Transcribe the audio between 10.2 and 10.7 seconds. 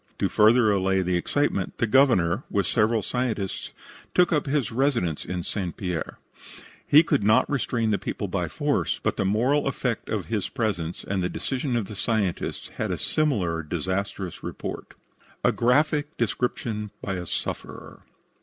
his